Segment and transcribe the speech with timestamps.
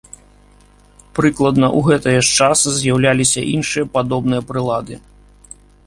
[1.19, 5.03] Прыкладна ў гэтае ж час з'яўляліся іншыя падобныя прылады.